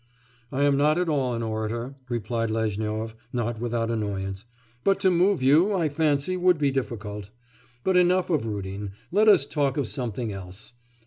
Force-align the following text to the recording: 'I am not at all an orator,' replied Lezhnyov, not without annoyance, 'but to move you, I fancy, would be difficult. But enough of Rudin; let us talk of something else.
'I 0.51 0.63
am 0.63 0.77
not 0.77 0.97
at 0.97 1.09
all 1.09 1.35
an 1.35 1.43
orator,' 1.43 1.93
replied 2.09 2.49
Lezhnyov, 2.49 3.13
not 3.31 3.59
without 3.59 3.91
annoyance, 3.91 4.45
'but 4.83 4.99
to 5.01 5.11
move 5.11 5.43
you, 5.43 5.75
I 5.75 5.89
fancy, 5.89 6.35
would 6.35 6.57
be 6.57 6.71
difficult. 6.71 7.29
But 7.83 7.97
enough 7.97 8.31
of 8.31 8.47
Rudin; 8.47 8.93
let 9.11 9.27
us 9.27 9.45
talk 9.45 9.77
of 9.77 9.87
something 9.87 10.31
else. 10.33 10.73